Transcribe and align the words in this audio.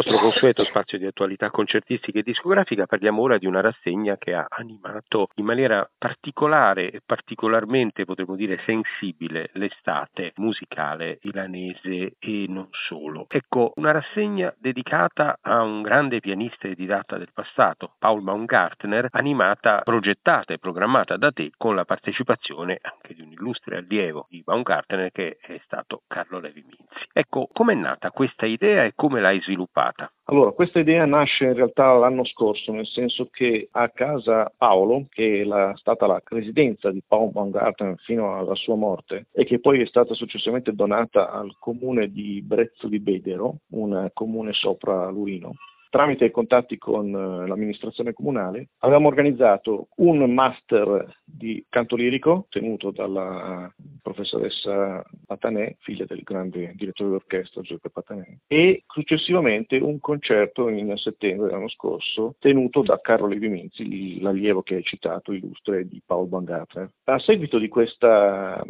nostro 0.00 0.18
consueto 0.18 0.64
spazio 0.64 0.96
di 0.96 1.04
attualità 1.04 1.50
concertistica 1.50 2.18
e 2.18 2.22
discografica 2.22 2.86
parliamo 2.86 3.20
ora 3.20 3.36
di 3.36 3.44
una 3.44 3.60
rassegna 3.60 4.16
che 4.16 4.32
ha 4.32 4.46
animato 4.48 5.28
in 5.34 5.44
maniera 5.44 5.86
particolare 5.98 6.90
e 6.90 7.02
particolarmente 7.04 8.06
potremmo 8.06 8.34
dire 8.34 8.58
sensibile 8.64 9.50
l'estate 9.54 10.32
musicale 10.36 11.18
iranese 11.22 12.14
e 12.18 12.46
non 12.48 12.68
solo. 12.70 13.26
Ecco, 13.28 13.72
una 13.76 13.90
rassegna 13.90 14.54
dedicata 14.58 15.36
a 15.38 15.60
un 15.60 15.82
grande 15.82 16.20
pianista 16.20 16.66
e 16.66 16.74
didatta 16.74 17.18
del 17.18 17.32
passato, 17.34 17.92
Paul 17.98 18.22
Baumgartner, 18.22 19.08
animata, 19.10 19.82
progettata 19.84 20.54
e 20.54 20.58
programmata 20.58 21.18
da 21.18 21.30
te 21.30 21.50
con 21.58 21.74
la 21.74 21.84
partecipazione 21.84 22.78
anche 22.80 23.12
di 23.12 23.20
un 23.20 23.32
illustre 23.32 23.76
allievo 23.76 24.26
di 24.30 24.42
Baumgartner 24.42 25.12
che 25.12 25.36
è 25.42 25.60
stato 25.64 26.04
Carlo 26.06 26.40
Levi 26.40 26.62
Minzi. 26.62 27.06
Ecco, 27.12 27.48
com'è 27.52 27.74
nata 27.74 28.10
questa 28.10 28.46
idea 28.46 28.84
e 28.84 28.92
come 28.94 29.20
l'hai 29.20 29.42
sviluppata? 29.42 29.89
Allora, 30.24 30.52
questa 30.52 30.78
idea 30.78 31.04
nasce 31.06 31.44
in 31.44 31.54
realtà 31.54 31.92
l'anno 31.94 32.24
scorso, 32.24 32.72
nel 32.72 32.86
senso 32.86 33.28
che 33.30 33.68
a 33.72 33.88
casa 33.90 34.52
Paolo, 34.56 35.06
che 35.08 35.42
è 35.42 35.76
stata 35.76 36.06
la 36.06 36.20
residenza 36.24 36.90
di 36.90 37.02
Paul 37.06 37.30
Baumgartner 37.30 37.96
fino 37.98 38.36
alla 38.36 38.54
sua 38.54 38.76
morte 38.76 39.26
e 39.32 39.44
che 39.44 39.58
poi 39.58 39.80
è 39.80 39.86
stata 39.86 40.14
successivamente 40.14 40.72
donata 40.72 41.30
al 41.30 41.56
comune 41.58 42.10
di 42.10 42.42
Brezzo 42.42 42.88
di 42.88 43.00
Bedero, 43.00 43.60
un 43.70 44.08
comune 44.12 44.52
sopra 44.52 45.10
Luino, 45.10 45.54
tramite 45.90 46.24
i 46.24 46.30
contatti 46.30 46.78
con 46.78 47.08
eh, 47.08 47.46
l'amministrazione 47.46 48.12
comunale, 48.12 48.68
avevamo 48.78 49.08
organizzato 49.08 49.88
un 49.96 50.32
master 50.32 51.18
di 51.24 51.64
canto 51.68 51.96
lirico 51.96 52.46
tenuto 52.48 52.90
dalla 52.90 53.72
professoressa 54.00 55.04
Patanè, 55.26 55.76
figlia 55.80 56.04
del 56.06 56.22
grande 56.22 56.72
direttore 56.74 57.10
d'orchestra 57.10 57.60
Giuseppe 57.60 57.90
Patanè, 57.90 58.36
e 58.46 58.84
successivamente 58.86 59.76
un 59.76 60.00
concerto 60.00 60.68
in 60.68 60.96
settembre 60.96 61.48
dell'anno 61.48 61.68
scorso 61.68 62.36
tenuto 62.38 62.82
da 62.82 63.00
Carlo 63.00 63.26
Levi 63.26 63.48
Minzi, 63.48 64.20
l'allievo 64.20 64.62
che 64.62 64.76
hai 64.76 64.82
citato, 64.84 65.32
illustre 65.32 65.86
di 65.86 66.00
Paul 66.04 66.28
Baumgartner. 66.28 66.90
A 67.04 67.18
seguito 67.18 67.58
di 67.58 67.68
questa 67.68 68.64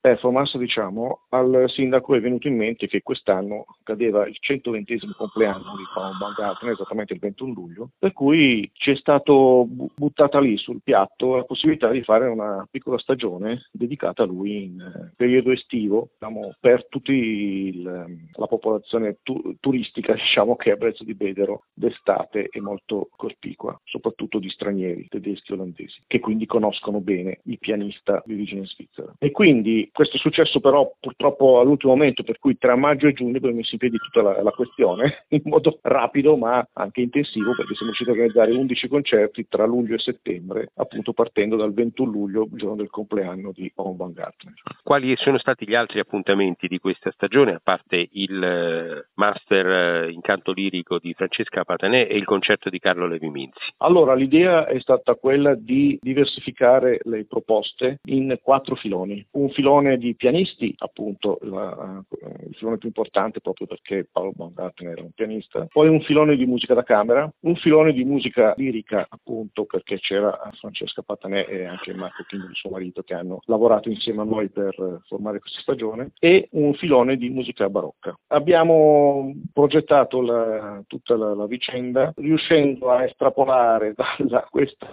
performance, 0.00 0.56
diciamo, 0.58 1.26
al 1.30 1.64
sindaco 1.68 2.14
è 2.14 2.20
venuto 2.20 2.48
in 2.48 2.56
mente 2.56 2.86
che 2.86 3.02
quest'anno 3.02 3.66
cadeva 3.82 4.26
il 4.26 4.36
120 4.38 4.98
compleanno 5.16 5.76
di 5.76 5.84
Paolo 5.92 6.16
Baumgartner, 6.18 6.72
esattamente 6.72 7.12
il 7.12 7.18
21 7.18 7.52
luglio, 7.52 7.90
per 7.98 8.12
cui 8.12 8.68
ci 8.72 8.92
è 8.92 8.96
stato 8.96 9.66
buttata 9.68 10.40
lì 10.40 10.56
sul 10.56 10.80
piatto 10.82 11.36
la 11.36 11.44
possibilità 11.44 11.90
di 11.90 12.02
fare 12.02 12.28
una 12.28 12.66
piccola 12.70 12.98
stagione 12.98 13.68
dedicata 13.72 14.22
a 14.22 14.26
lui 14.26 14.64
in 14.64 14.80
eh, 14.80 15.12
periodo 15.16 15.50
estivo, 15.50 16.10
diciamo, 16.12 16.54
per 16.58 16.86
tutta 16.88 17.12
la 17.12 18.46
popolazione 18.46 19.18
tu- 19.22 19.56
turistica, 19.60 20.14
diciamo, 20.14 20.56
che 20.56 20.70
a 20.70 20.76
Brezzo 20.76 21.04
di 21.04 21.14
Bedero 21.14 21.64
d'estate 21.74 22.48
è 22.50 22.58
molto 22.58 23.08
cospicua, 23.16 23.78
soprattutto 23.84 24.38
di 24.38 24.48
stranieri, 24.48 25.08
tedeschi 25.08 25.52
e 25.52 25.54
olandesi, 25.54 26.02
che 26.06 26.20
quindi 26.20 26.46
conoscono 26.46 27.00
bene 27.00 27.40
il 27.44 27.58
pianista 27.58 28.22
di 28.24 28.34
origine 28.34 28.66
svizzera. 28.66 29.12
E 29.18 29.30
quindi 29.30 29.89
questo 29.92 30.16
è 30.16 30.18
successo 30.18 30.60
però 30.60 30.92
purtroppo 30.98 31.60
all'ultimo 31.60 31.92
momento, 31.92 32.22
per 32.22 32.38
cui 32.38 32.56
tra 32.58 32.76
maggio 32.76 33.06
e 33.06 33.12
giugno 33.12 33.36
abbiamo 33.36 33.56
messo 33.56 33.70
in 33.72 33.78
piedi 33.78 33.98
tutta 33.98 34.22
la, 34.22 34.42
la, 34.42 34.50
questione 34.50 35.24
in 35.30 35.42
modo 35.44 35.78
rapido 35.82 36.36
ma 36.36 36.66
anche 36.74 37.00
intensivo 37.00 37.54
perché 37.54 37.74
siamo 37.74 37.92
riusciti 37.92 38.10
a 38.10 38.12
organizzare 38.12 38.52
11 38.52 38.88
concerti 38.88 39.46
tra 39.48 39.64
luglio 39.64 39.94
e 39.94 39.98
settembre, 39.98 40.70
appunto 40.74 41.12
partendo 41.12 41.56
dal 41.56 41.72
21 41.72 42.10
luglio, 42.10 42.48
giorno 42.52 42.76
del 42.76 42.90
compleanno 42.90 43.52
di 43.52 43.70
Paul 43.74 43.96
Van 43.96 44.12
Gartner. 44.12 44.54
Quali 44.82 45.14
sono 45.16 45.38
stati 45.38 45.66
gli 45.66 45.74
altri 45.74 45.98
appuntamenti 46.00 46.68
di 46.68 46.78
questa 46.78 47.10
stagione, 47.12 47.54
a 47.54 47.60
parte 47.62 48.08
il 48.12 48.42
eh, 48.42 49.08
master 49.14 49.66
eh, 50.06 50.10
in 50.10 50.20
canto 50.20 50.52
lirico 50.52 50.98
di 50.98 51.14
Francesca 51.14 51.64
Patanè 51.64 52.06
e 52.10 52.16
il 52.16 52.24
concerto 52.24 52.70
di 52.70 52.78
Carlo 52.78 53.06
Levi 53.06 53.30
Minzi? 53.30 53.58
Allora, 53.78 54.14
l'idea 54.14 54.66
è 54.66 54.78
stata 54.80 55.14
quella 55.14 55.54
di 55.54 55.98
diversificare 56.00 57.00
le 57.04 57.24
proposte 57.26 57.98
in 58.04 58.38
quattro 58.42 58.74
filoni. 58.74 59.24
Un 59.32 59.50
filone 59.50 59.79
filone 59.80 59.98
di 59.98 60.14
pianisti, 60.14 60.74
appunto 60.78 61.38
la, 61.42 62.02
il 62.46 62.54
filone 62.54 62.78
più 62.78 62.88
importante 62.88 63.40
proprio 63.40 63.66
perché 63.66 64.06
Paolo 64.10 64.32
Baumgartner 64.34 64.92
era 64.92 65.02
un 65.02 65.12
pianista, 65.12 65.66
poi 65.70 65.88
un 65.88 66.00
filone 66.02 66.36
di 66.36 66.46
musica 66.46 66.74
da 66.74 66.82
camera, 66.82 67.30
un 67.40 67.56
filone 67.56 67.92
di 67.92 68.04
musica 68.04 68.54
lirica 68.56 69.06
appunto 69.08 69.64
perché 69.64 69.98
c'era 69.98 70.38
Francesca 70.58 71.02
Patanè 71.02 71.46
e 71.48 71.64
anche 71.64 71.94
Marco 71.94 72.24
il 72.30 72.50
suo 72.52 72.70
marito, 72.70 73.02
che 73.02 73.14
hanno 73.14 73.40
lavorato 73.46 73.88
insieme 73.88 74.20
a 74.20 74.24
noi 74.24 74.50
per 74.50 75.00
formare 75.06 75.38
questa 75.38 75.60
stagione, 75.60 76.12
e 76.18 76.48
un 76.52 76.74
filone 76.74 77.16
di 77.16 77.30
musica 77.30 77.68
barocca. 77.68 78.14
Abbiamo 78.28 79.32
progettato 79.52 80.20
la, 80.20 80.82
tutta 80.86 81.16
la, 81.16 81.34
la, 81.34 81.46
vicenda 81.46 82.12
riuscendo 82.16 82.90
a 82.90 83.04
estrapolare 83.04 83.94
da, 84.28 84.46
questo 84.50 84.86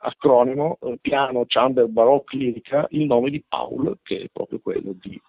acronimo, 0.00 0.78
piano 1.00 1.44
chamber 1.46 1.86
baroque 1.88 2.38
lirica, 2.38 2.86
il 2.90 3.06
nome 3.06 3.30
di 3.30 3.44
Paul, 3.46 3.98
che 4.02 4.22
è 4.22 4.28
proprio 4.32 4.60
quello 4.60 4.92
di 4.94 5.20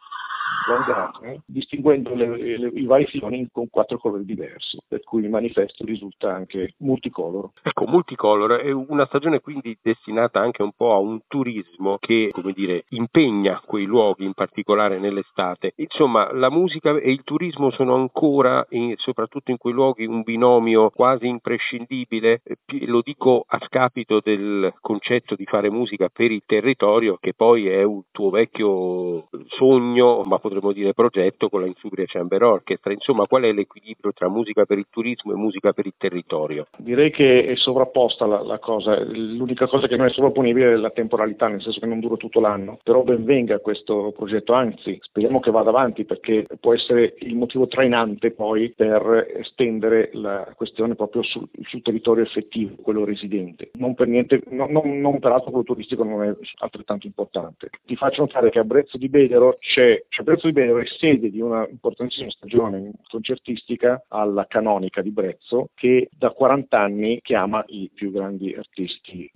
guardate, 0.65 1.41
distinguendo 1.45 2.13
le, 2.13 2.57
le, 2.57 2.67
i 2.73 2.85
vari 2.85 3.05
filoni 3.05 3.47
con 3.51 3.69
quattro 3.69 3.97
colori 3.97 4.25
diversi, 4.25 4.77
per 4.87 5.03
cui 5.03 5.23
il 5.23 5.29
manifesto 5.29 5.85
risulta 5.85 6.33
anche 6.33 6.73
multicoloro. 6.79 7.53
Ecco, 7.61 7.85
multicolor 7.85 8.51
è 8.59 8.71
una 8.71 9.05
stagione 9.05 9.39
quindi 9.39 9.77
destinata 9.81 10.39
anche 10.39 10.61
un 10.61 10.71
po' 10.75 10.93
a 10.93 10.97
un 10.97 11.21
turismo 11.27 11.97
che, 11.99 12.29
come 12.31 12.53
dire, 12.53 12.85
impegna 12.89 13.61
quei 13.65 13.85
luoghi, 13.85 14.25
in 14.25 14.33
particolare 14.33 14.99
nell'estate. 14.99 15.73
Insomma, 15.77 16.31
la 16.33 16.49
musica 16.49 16.97
e 16.97 17.11
il 17.11 17.23
turismo 17.23 17.71
sono 17.71 17.95
ancora, 17.95 18.65
in, 18.69 18.93
soprattutto 18.97 19.51
in 19.51 19.57
quei 19.57 19.73
luoghi, 19.73 20.05
un 20.05 20.21
binomio 20.21 20.89
quasi 20.89 21.27
imprescindibile, 21.27 22.41
lo 22.85 23.01
dico 23.01 23.43
a 23.47 23.59
scapito 23.61 24.19
del 24.23 24.73
concetto 24.79 25.35
di 25.35 25.45
fare 25.45 25.69
musica 25.69 26.09
per 26.09 26.31
il 26.31 26.43
territorio, 26.45 27.17
che 27.19 27.33
poi 27.33 27.67
è 27.67 27.83
un 27.83 28.01
tuo 28.11 28.29
vecchio 28.29 29.29
sogno, 29.47 30.23
ma 30.23 30.39
potremmo 30.41 30.73
dire 30.73 30.93
progetto 30.93 31.47
con 31.49 31.61
la 31.61 31.67
Insubria 31.67 32.05
Chamber 32.05 32.43
Orchestra. 32.43 32.91
Insomma, 32.91 33.27
qual 33.27 33.43
è 33.43 33.53
l'equilibrio 33.53 34.11
tra 34.11 34.29
musica 34.29 34.65
per 34.65 34.77
il 34.77 34.87
turismo 34.89 35.31
e 35.31 35.35
musica 35.35 35.71
per 35.71 35.85
il 35.85 35.93
territorio? 35.97 36.67
Direi 36.77 37.11
che 37.11 37.45
è 37.45 37.55
sovrapposta 37.55 38.25
la, 38.25 38.41
la 38.41 38.59
cosa, 38.59 39.01
l'unica 39.03 39.67
cosa 39.67 39.87
che 39.87 39.95
non 39.95 40.07
è 40.07 40.09
sovrapponibile 40.09 40.73
è 40.73 40.75
la 40.75 40.89
temporalità, 40.89 41.47
nel 41.47 41.61
senso 41.61 41.79
che 41.79 41.85
non 41.85 41.99
dura 41.99 42.15
tutto 42.15 42.39
l'anno, 42.39 42.79
però 42.83 43.03
ben 43.03 43.23
venga 43.23 43.59
questo 43.59 44.11
progetto, 44.15 44.53
anzi 44.53 44.97
speriamo 45.01 45.39
che 45.39 45.51
vada 45.51 45.69
avanti 45.69 46.05
perché 46.05 46.45
può 46.59 46.73
essere 46.73 47.15
il 47.19 47.35
motivo 47.35 47.67
trainante 47.67 48.31
poi 48.31 48.73
per 48.75 49.33
estendere 49.37 50.09
la 50.13 50.51
questione 50.55 50.95
proprio 50.95 51.21
sul, 51.23 51.47
sul 51.61 51.81
territorio 51.81 52.23
effettivo, 52.23 52.75
quello 52.81 53.05
residente. 53.05 53.71
Non 53.73 53.93
per 53.93 54.07
niente, 54.07 54.41
no, 54.49 54.67
non, 54.69 54.99
non 54.99 55.19
peraltro 55.19 55.51
quello 55.51 55.65
turistico 55.65 56.03
non 56.03 56.23
è 56.23 56.33
altrettanto 56.59 57.07
importante. 57.07 57.69
Ti 57.85 57.95
faccio 57.95 58.21
notare 58.21 58.49
che 58.49 58.59
a 58.59 58.63
Brezzo 58.63 58.97
di 58.97 59.09
Bedero 59.09 59.57
c'è, 59.59 60.03
c'è 60.09 60.23
Brezzo 60.31 60.47
di 60.47 60.53
Bedero 60.53 60.79
è 60.79 60.85
sede 60.85 61.29
di 61.29 61.41
una 61.41 61.67
importantissima 61.67 62.29
stagione 62.29 62.93
concertistica 63.09 64.05
alla 64.07 64.45
Canonica 64.47 65.01
di 65.01 65.11
Brezzo 65.11 65.71
che 65.73 66.07
da 66.17 66.31
40 66.31 66.79
anni 66.79 67.19
chiama 67.21 67.61
i 67.67 67.91
più 67.93 68.11
grandi 68.11 68.53
artisti 68.53 69.29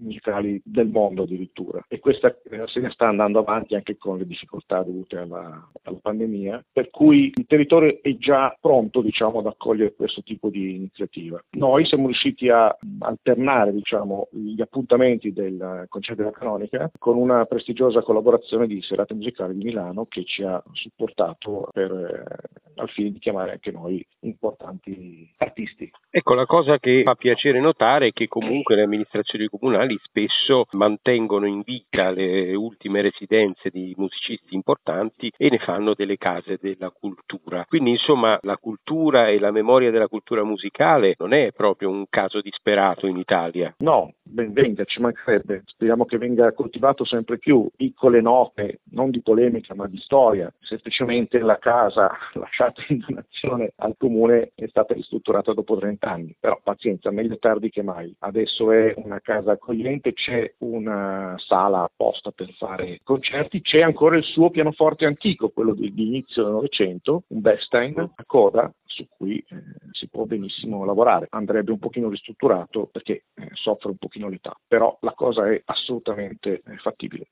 musicali 0.00 0.60
del 0.64 0.86
mondo 0.86 1.24
addirittura 1.24 1.84
e 1.88 1.98
questa 1.98 2.32
se 2.66 2.78
ne 2.78 2.90
sta 2.90 3.08
andando 3.08 3.40
avanti 3.40 3.74
anche 3.74 3.96
con 3.96 4.18
le 4.18 4.26
difficoltà 4.26 4.84
dovute 4.84 5.16
alla, 5.16 5.68
alla 5.82 5.98
pandemia 6.00 6.64
per 6.72 6.90
cui 6.90 7.32
il 7.34 7.46
territorio 7.46 7.98
è 8.00 8.16
già 8.16 8.56
pronto 8.60 9.00
diciamo, 9.00 9.40
ad 9.40 9.46
accogliere 9.46 9.94
questo 9.94 10.22
tipo 10.22 10.48
di 10.48 10.76
iniziativa. 10.76 11.42
Noi 11.56 11.84
siamo 11.86 12.06
riusciti 12.06 12.48
a 12.50 12.72
alternare 13.00 13.72
diciamo, 13.72 14.28
gli 14.30 14.60
appuntamenti 14.60 15.32
del 15.32 15.86
concerto 15.88 16.22
della 16.22 16.36
Canonica 16.36 16.88
con 16.98 17.16
una 17.16 17.44
prestigiosa 17.46 18.02
collaborazione 18.02 18.68
di 18.68 18.80
Serate 18.80 19.14
Musicali 19.14 19.56
di 19.56 19.64
Milano 19.64 20.06
che 20.06 20.22
ci 20.24 20.35
ci 20.36 20.42
ha 20.42 20.62
supportato 20.72 21.68
per, 21.72 21.90
eh, 21.90 22.80
al 22.80 22.90
fine 22.90 23.10
di 23.10 23.18
chiamare 23.18 23.52
anche 23.52 23.70
noi 23.70 24.06
importanti 24.20 25.32
artisti. 25.38 25.90
Ecco, 26.10 26.34
la 26.34 26.44
cosa 26.44 26.78
che 26.78 27.02
fa 27.04 27.14
piacere 27.14 27.58
notare 27.58 28.08
è 28.08 28.12
che 28.12 28.28
comunque 28.28 28.74
le 28.74 28.82
amministrazioni 28.82 29.48
comunali 29.48 29.98
spesso 30.02 30.66
mantengono 30.72 31.46
in 31.46 31.62
vita 31.64 32.10
le 32.10 32.54
ultime 32.54 33.00
residenze 33.00 33.70
di 33.70 33.94
musicisti 33.96 34.54
importanti 34.54 35.32
e 35.34 35.48
ne 35.48 35.58
fanno 35.58 35.94
delle 35.94 36.18
case 36.18 36.58
della 36.60 36.90
cultura. 36.90 37.64
Quindi 37.66 37.90
insomma 37.90 38.38
la 38.42 38.58
cultura 38.58 39.28
e 39.28 39.38
la 39.38 39.50
memoria 39.50 39.90
della 39.90 40.08
cultura 40.08 40.44
musicale 40.44 41.14
non 41.18 41.32
è 41.32 41.52
proprio 41.52 41.88
un 41.88 42.04
caso 42.10 42.42
disperato 42.42 43.06
in 43.06 43.16
Italia. 43.16 43.74
No, 43.78 44.12
ben 44.22 44.52
venga, 44.52 44.84
ci 44.84 45.00
mancherebbe. 45.00 45.62
Speriamo 45.64 46.04
che 46.04 46.18
venga 46.18 46.52
coltivato 46.52 47.04
sempre 47.04 47.38
più 47.38 47.66
piccole 47.74 48.20
note, 48.20 48.80
non 48.90 49.10
di 49.10 49.22
polemica 49.22 49.74
ma 49.74 49.86
di 49.86 49.98
storia 49.98 50.24
storia, 50.26 50.52
semplicemente 50.60 51.38
la 51.38 51.58
casa 51.58 52.10
lasciata 52.34 52.82
in 52.88 53.04
donazione 53.06 53.72
al 53.76 53.94
comune 53.96 54.50
è 54.56 54.66
stata 54.66 54.92
ristrutturata 54.92 55.52
dopo 55.52 55.76
30 55.76 56.10
anni, 56.10 56.36
però 56.38 56.58
pazienza, 56.62 57.10
meglio 57.10 57.38
tardi 57.38 57.70
che 57.70 57.82
mai. 57.82 58.14
Adesso 58.18 58.72
è 58.72 58.94
una 58.96 59.20
casa 59.20 59.52
accogliente, 59.52 60.12
c'è 60.14 60.54
una 60.58 61.36
sala 61.38 61.82
apposta 61.82 62.32
per 62.32 62.52
fare 62.54 63.00
concerti, 63.04 63.60
c'è 63.60 63.82
ancora 63.82 64.16
il 64.16 64.24
suo 64.24 64.50
pianoforte 64.50 65.06
antico, 65.06 65.50
quello 65.50 65.74
di, 65.74 65.92
di 65.94 66.06
inizio 66.06 66.42
del 66.42 66.52
Novecento, 66.52 67.22
un 67.28 67.40
Bestein 67.40 67.98
a 67.98 68.24
coda 68.26 68.72
su 68.84 69.06
cui 69.08 69.38
eh, 69.38 69.62
si 69.92 70.08
può 70.08 70.24
benissimo 70.24 70.84
lavorare. 70.84 71.28
Andrebbe 71.30 71.70
un 71.70 71.78
pochino 71.78 72.08
ristrutturato 72.08 72.88
perché 72.90 73.26
eh, 73.34 73.50
soffre 73.52 73.90
un 73.90 73.96
pochino 73.96 74.28
l'età, 74.28 74.58
però 74.66 74.96
la 75.02 75.12
cosa 75.12 75.48
è 75.50 75.60
assolutamente 75.64 76.62
eh, 76.64 76.76
fattibile. 76.78 77.28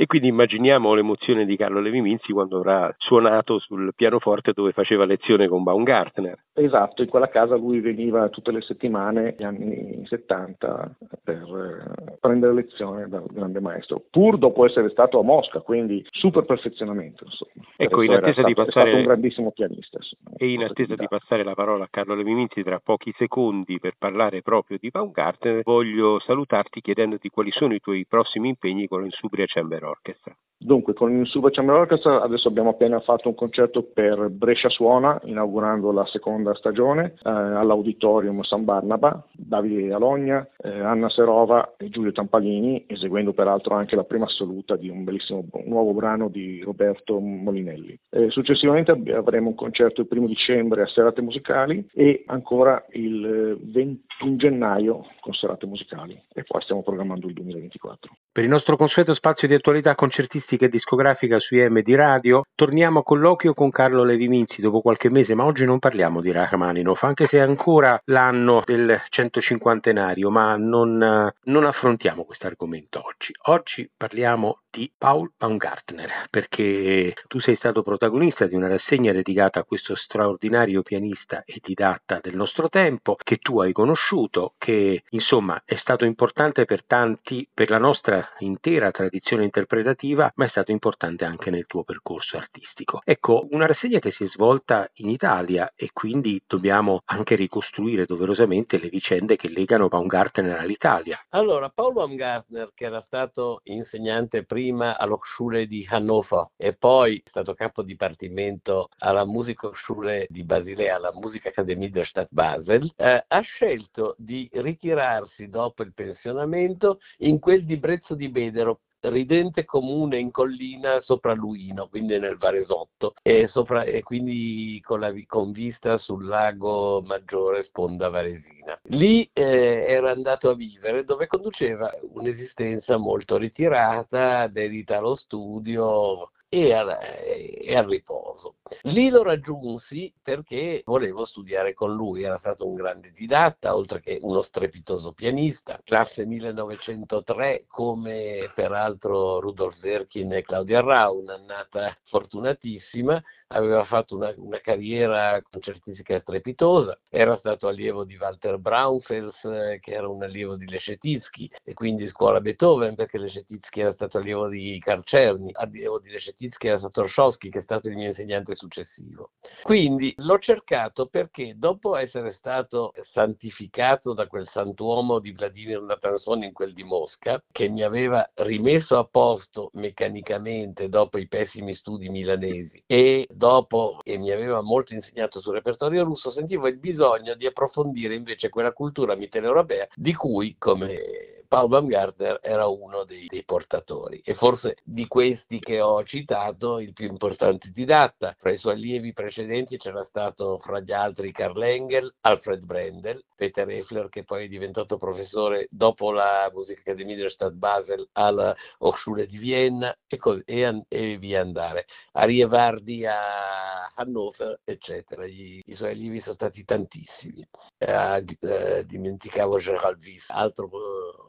E 0.00 0.06
quindi 0.06 0.28
immaginiamo 0.28 0.94
l'emozione 0.94 1.44
di 1.44 1.56
Carlo 1.56 1.80
Levi 1.80 2.00
Minzi 2.00 2.32
quando 2.32 2.58
avrà 2.58 2.94
suonato 2.98 3.58
sul 3.58 3.92
pianoforte 3.96 4.52
dove 4.52 4.72
faceva 4.72 5.04
lezione 5.04 5.48
con 5.48 5.64
Baumgartner. 5.64 6.44
Esatto, 6.52 7.02
in 7.02 7.08
quella 7.08 7.28
casa 7.28 7.56
lui 7.56 7.80
veniva 7.80 8.28
tutte 8.28 8.52
le 8.52 8.60
settimane, 8.60 9.34
negli 9.36 9.44
anni 9.44 10.06
70, 10.06 10.96
per 11.22 11.42
eh, 11.42 12.16
prendere 12.20 12.54
lezione 12.54 13.08
dal 13.08 13.26
grande 13.28 13.60
maestro, 13.60 14.02
pur 14.10 14.38
dopo 14.38 14.64
essere 14.64 14.88
stato 14.90 15.18
a 15.20 15.22
Mosca, 15.22 15.60
quindi 15.60 16.04
super 16.10 16.44
perfezionamento. 16.44 17.24
Insomma. 17.24 17.66
Ecco, 17.76 18.02
in 18.02 18.12
attesa 18.12 18.42
di 18.42 18.54
passare... 18.54 18.86
È 18.86 18.88
stato 18.88 18.96
un 18.96 19.02
grandissimo 19.02 19.50
pianista. 19.52 19.98
Insomma, 19.98 20.36
e 20.36 20.52
in 20.52 20.64
attesa 20.64 20.94
di 20.94 21.06
passare 21.08 21.44
la 21.44 21.54
parola 21.54 21.84
a 21.84 21.88
Carlo 21.90 22.14
Levi 22.14 22.34
Minzi 22.34 22.62
tra 22.62 22.80
pochi 22.80 23.12
secondi 23.16 23.78
per 23.78 23.94
parlare 23.98 24.42
proprio 24.42 24.78
di 24.80 24.90
Baumgartner, 24.90 25.62
voglio 25.62 26.18
salutarti 26.20 26.80
chiedendoti 26.80 27.28
quali 27.30 27.50
sono 27.50 27.74
i 27.74 27.80
tuoi 27.80 28.04
prossimi 28.06 28.48
impegni 28.48 28.86
con 28.86 29.04
il 29.04 29.12
Subria 29.12 29.46
Chamber 29.68 29.84
Orchestra. 29.84 30.36
Dunque, 30.60 30.92
con 30.92 31.16
il 31.16 31.26
Suba 31.28 31.50
Chamber 31.50 31.76
Orchestra 31.76 32.20
adesso 32.20 32.48
abbiamo 32.48 32.70
appena 32.70 32.98
fatto 32.98 33.28
un 33.28 33.36
concerto 33.36 33.84
per 33.84 34.28
Brescia 34.28 34.68
Suona, 34.68 35.20
inaugurando 35.22 35.92
la 35.92 36.04
seconda 36.06 36.52
stagione, 36.54 37.14
eh, 37.22 37.30
all'Auditorium 37.30 38.42
San 38.42 38.64
Barnaba, 38.64 39.24
Davide 39.32 39.92
Alogna, 39.92 40.44
eh, 40.56 40.80
Anna 40.80 41.08
Serova 41.10 41.74
e 41.76 41.88
Giulio 41.90 42.10
Tampalini, 42.10 42.86
eseguendo 42.88 43.32
peraltro 43.32 43.76
anche 43.76 43.94
la 43.94 44.02
prima 44.02 44.24
assoluta 44.24 44.74
di 44.74 44.88
un 44.88 45.04
bellissimo 45.04 45.44
nuovo 45.66 45.92
brano 45.92 46.28
di 46.28 46.60
Roberto 46.60 47.20
Molinelli. 47.20 47.96
Eh, 48.10 48.30
successivamente 48.30 48.90
avremo 48.90 49.50
un 49.50 49.54
concerto 49.54 50.00
il 50.00 50.08
primo 50.08 50.26
dicembre 50.26 50.82
a 50.82 50.86
Serate 50.86 51.22
Musicali 51.22 51.88
e 51.94 52.24
ancora 52.26 52.84
il 52.94 53.56
21 53.62 54.34
gennaio 54.34 55.06
con 55.20 55.32
Serate 55.34 55.66
Musicali 55.66 56.20
e 56.32 56.42
poi 56.42 56.60
stiamo 56.62 56.82
programmando 56.82 57.28
il 57.28 57.34
2024. 57.34 58.12
Per 58.32 58.42
il 58.42 58.50
nostro 58.50 58.76
consueto 58.76 59.14
spazio 59.14 59.46
di 59.46 59.54
attualità 59.54 59.94
concertistica 59.94 60.46
artistica 60.48 60.64
e 60.64 60.68
discografica 60.70 61.38
su 61.38 61.54
IM 61.54 61.82
di 61.82 61.94
Radio, 61.94 62.44
torniamo 62.54 63.00
a 63.00 63.02
colloquio 63.02 63.52
con 63.52 63.70
Carlo 63.70 64.02
Levi 64.02 64.28
Minzi 64.28 64.62
dopo 64.62 64.80
qualche 64.80 65.10
mese, 65.10 65.34
ma 65.34 65.44
oggi 65.44 65.66
non 65.66 65.78
parliamo 65.78 66.22
di 66.22 66.32
Rachmaninoff, 66.32 67.02
anche 67.02 67.26
se 67.28 67.36
è 67.36 67.40
ancora 67.40 68.00
l'anno 68.06 68.62
del 68.64 68.98
150enario, 69.10 70.28
ma 70.30 70.56
non, 70.56 71.30
non 71.42 71.64
affrontiamo 71.64 72.24
questo 72.24 72.46
argomento 72.46 73.02
oggi. 73.04 73.32
Oggi 73.48 73.90
parliamo 73.94 74.60
di 74.78 74.92
Paul 74.96 75.32
Baumgartner, 75.36 76.28
perché 76.30 77.12
tu 77.26 77.40
sei 77.40 77.56
stato 77.56 77.82
protagonista 77.82 78.46
di 78.46 78.54
una 78.54 78.68
rassegna 78.68 79.10
dedicata 79.10 79.58
a 79.58 79.64
questo 79.64 79.96
straordinario 79.96 80.82
pianista 80.82 81.42
e 81.44 81.58
didatta 81.60 82.20
del 82.22 82.36
nostro 82.36 82.68
tempo, 82.68 83.16
che 83.16 83.38
tu 83.38 83.58
hai 83.58 83.72
conosciuto, 83.72 84.54
che 84.56 85.02
insomma 85.10 85.60
è 85.64 85.74
stato 85.78 86.04
importante 86.04 86.64
per 86.64 86.84
tanti, 86.84 87.48
per 87.52 87.70
la 87.70 87.78
nostra 87.78 88.24
intera 88.38 88.92
tradizione 88.92 89.42
interpretativa, 89.42 90.30
ma 90.36 90.44
è 90.44 90.48
stato 90.48 90.70
importante 90.70 91.24
anche 91.24 91.50
nel 91.50 91.66
tuo 91.66 91.82
percorso 91.82 92.36
artistico. 92.36 93.00
Ecco, 93.04 93.48
una 93.50 93.66
rassegna 93.66 93.98
che 93.98 94.12
si 94.12 94.22
è 94.22 94.28
svolta 94.28 94.88
in 94.94 95.08
Italia 95.08 95.72
e 95.74 95.90
quindi 95.92 96.40
dobbiamo 96.46 97.02
anche 97.06 97.34
ricostruire 97.34 98.06
doverosamente 98.06 98.78
le 98.78 98.90
vicende 98.90 99.34
che 99.34 99.48
legano 99.48 99.88
Baumgartner 99.88 100.56
all'Italia. 100.56 101.20
Allora, 101.30 101.68
Paul 101.68 101.94
Baumgartner, 101.94 102.70
che 102.74 102.84
era 102.84 103.02
stato 103.04 103.60
insegnante 103.64 104.44
prima 104.68 104.98
all'Hochschule 104.98 105.66
di 105.66 105.86
Hannover 105.88 106.50
e 106.56 106.74
poi 106.74 107.16
è 107.24 107.28
stato 107.30 107.54
capo 107.54 107.82
dipartimento 107.82 108.90
alla 108.98 109.24
Musikhochschule 109.24 110.26
di 110.28 110.44
Basilea, 110.44 110.96
alla 110.96 111.12
Musikakademie 111.14 111.90
der 111.90 112.06
Stadt 112.06 112.28
Basel, 112.30 112.92
eh, 112.96 113.24
ha 113.26 113.40
scelto 113.40 114.14
di 114.18 114.48
ritirarsi 114.52 115.48
dopo 115.48 115.82
il 115.82 115.94
pensionamento 115.94 117.00
in 117.18 117.38
quel 117.38 117.64
di 117.64 117.78
Brezzo 117.78 118.14
di 118.14 118.28
Bedero 118.28 118.80
ridente 119.00 119.64
comune 119.64 120.18
in 120.18 120.30
collina 120.30 121.00
sopra 121.02 121.32
Luino, 121.32 121.88
quindi 121.88 122.18
nel 122.18 122.36
Varesotto, 122.36 123.14
e, 123.22 123.48
sopra, 123.48 123.84
e 123.84 124.02
quindi 124.02 124.80
con, 124.84 125.00
la, 125.00 125.12
con, 125.26 125.52
vista 125.52 125.98
sul 125.98 126.26
lago 126.26 127.02
Maggiore 127.02 127.64
sponda 127.64 128.08
Varesina. 128.08 128.78
Lì 128.84 129.28
eh, 129.32 129.84
era 129.88 130.10
andato 130.10 130.50
a 130.50 130.54
vivere 130.54 131.04
dove 131.04 131.26
conduceva 131.26 131.90
un'esistenza 132.12 132.96
molto 132.96 133.36
ritirata, 133.36 134.46
dedita 134.48 134.98
allo 134.98 135.16
studio, 135.16 136.30
e 136.48 136.72
al, 136.72 136.96
e 137.26 137.76
al, 137.76 137.86
riposo. 137.86 138.56
Lì 138.82 139.08
lo 139.08 139.22
raggiunsi 139.22 140.12
perché 140.22 140.82
volevo 140.84 141.24
studiare 141.24 141.74
con 141.74 141.94
lui, 141.94 142.22
era 142.22 142.38
stato 142.38 142.66
un 142.66 142.74
grande 142.74 143.12
didatta, 143.14 143.74
oltre 143.74 144.00
che 144.00 144.18
uno 144.22 144.42
strepitoso 144.42 145.12
pianista, 145.12 145.80
classe 145.84 146.24
1903 146.24 147.64
come 147.66 148.50
peraltro 148.54 149.40
Rudolf 149.40 149.78
Zerkin 149.80 150.32
e 150.32 150.42
Claudia 150.42 150.80
Rau, 150.80 151.20
un'annata 151.20 151.96
fortunatissima, 152.04 153.22
aveva 153.48 153.84
fatto 153.84 154.16
una, 154.16 154.32
una, 154.36 154.60
carriera 154.60 155.40
concertistica 155.42 156.20
strepitosa, 156.20 156.98
era 157.08 157.36
stato 157.38 157.68
allievo 157.68 158.04
di 158.04 158.16
Walter 158.16 158.58
Braunfels, 158.58 159.36
che 159.80 159.92
era 159.92 160.08
un 160.08 160.22
allievo 160.22 160.56
di 160.56 160.68
Leschetizky, 160.68 161.50
e 161.64 161.72
quindi 161.74 162.08
scuola 162.08 162.40
Beethoven, 162.40 162.94
perché 162.94 163.18
Leschetizky 163.18 163.80
era 163.80 163.94
stato 163.94 164.18
allievo 164.18 164.48
di 164.48 164.78
Carcerni, 164.82 165.50
allievo 165.54 165.98
di 165.98 166.10
Leschetizky 166.10 166.68
era 166.68 166.78
stato 166.78 167.02
Orszowski, 167.02 167.50
che 167.50 167.60
è 167.60 167.62
stato 167.62 167.88
il 167.88 167.96
mio 167.96 168.08
insegnante 168.08 168.54
successivo. 168.58 169.30
Quindi 169.62 170.12
l'ho 170.18 170.38
cercato 170.38 171.06
perché 171.06 171.54
dopo 171.56 171.96
essere 171.96 172.36
stato 172.38 172.92
santificato 173.12 174.12
da 174.12 174.26
quel 174.26 174.48
santuomo 174.52 175.18
di 175.18 175.32
Vladimir 175.32 175.80
Natanson 175.80 176.42
in 176.42 176.52
quel 176.52 176.72
di 176.74 176.84
Mosca, 176.84 177.42
che 177.50 177.68
mi 177.68 177.82
aveva 177.82 178.28
rimesso 178.34 178.98
a 178.98 179.04
posto 179.04 179.70
meccanicamente 179.74 180.88
dopo 180.88 181.18
i 181.18 181.28
pessimi 181.28 181.74
studi 181.74 182.08
milanesi 182.08 182.82
e 182.86 183.26
dopo 183.30 184.00
che 184.02 184.16
mi 184.18 184.30
aveva 184.30 184.60
molto 184.60 184.94
insegnato 184.94 185.40
sul 185.40 185.54
repertorio 185.54 186.04
russo, 186.04 186.32
sentivo 186.32 186.66
il 186.68 186.78
bisogno 186.78 187.34
di 187.34 187.46
approfondire 187.46 188.14
invece 188.14 188.48
quella 188.48 188.72
cultura 188.72 189.14
mitteleuropea 189.14 189.88
di 189.94 190.14
cui, 190.14 190.56
come 190.58 191.37
Paul 191.48 191.68
Baumgartner 191.68 192.40
era 192.42 192.66
uno 192.66 193.04
dei, 193.04 193.26
dei, 193.26 193.42
portatori 193.42 194.20
e 194.22 194.34
forse 194.34 194.76
di 194.84 195.06
questi 195.06 195.58
che 195.60 195.80
ho 195.80 196.04
citato 196.04 196.78
il 196.78 196.92
più 196.92 197.06
importante 197.06 197.70
didatta. 197.72 198.36
Fra 198.38 198.52
i 198.52 198.58
suoi 198.58 198.74
allievi 198.74 199.14
precedenti 199.14 199.78
c'era 199.78 200.04
stato 200.10 200.58
fra 200.62 200.80
gli 200.80 200.92
altri 200.92 201.32
Karl 201.32 201.62
Engel, 201.62 202.14
Alfred 202.20 202.62
Brendel, 202.62 203.24
Peter 203.34 203.66
Effler 203.70 204.10
che 204.10 204.24
poi 204.24 204.44
è 204.44 204.48
diventato 204.48 204.98
professore 204.98 205.68
dopo 205.70 206.10
la 206.10 206.50
Musicaccademia 206.52 207.16
der 207.16 207.30
Stadt 207.30 207.52
Basel 207.52 208.06
alla 208.12 208.54
Hochschule 208.78 209.26
di 209.26 209.38
Vienna 209.38 209.96
e, 210.06 210.18
così, 210.18 210.42
e, 210.44 210.82
e 210.86 211.16
via 211.16 211.40
andare. 211.40 211.86
Arievardi 212.12 213.06
a 213.06 213.92
Hannover, 213.94 214.60
eccetera. 214.64 215.24
I, 215.24 215.62
I, 215.64 215.76
suoi 215.76 215.92
allievi 215.92 216.20
sono 216.20 216.34
stati 216.34 216.64
tantissimi. 216.64 217.46
Eh, 217.78 218.24
eh, 218.40 218.84
dimenticavo 218.86 219.58
Gerald 219.58 220.02
Wyss, 220.02 220.24
altro 220.28 220.68